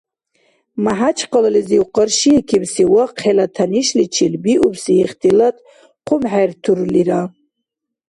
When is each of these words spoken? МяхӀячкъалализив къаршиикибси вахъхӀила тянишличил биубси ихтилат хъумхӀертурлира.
МяхӀячкъалализив 0.83 1.83
къаршиикибси 1.95 2.83
вахъхӀила 2.91 3.45
тянишличил 3.55 4.33
биубси 4.43 4.91
ихтилат 5.03 5.55
хъумхӀертурлира. 6.05 7.21